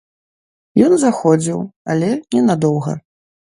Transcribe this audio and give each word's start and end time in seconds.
Ён 0.85 0.93
заходзіў, 1.03 1.59
але 1.93 2.11
ненадоўга. 2.35 2.99